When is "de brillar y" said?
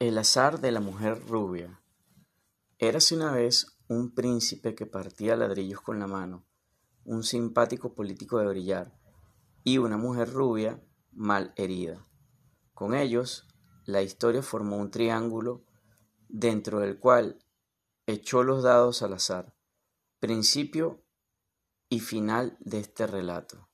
8.38-9.78